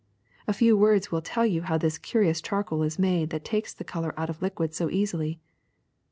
A 0.47 0.53
few 0.53 0.75
words 0.75 1.11
will 1.11 1.21
tell 1.21 1.45
you 1.45 1.61
how 1.61 1.77
this 1.77 1.99
curious 1.99 2.41
charcoal 2.41 2.81
is 2.81 2.97
made 2.97 3.29
that 3.29 3.45
takes 3.45 3.71
the 3.71 3.83
color 3.83 4.15
out 4.17 4.31
of 4.31 4.41
liquids 4.41 4.75
so 4.75 4.89
easily. 4.89 5.39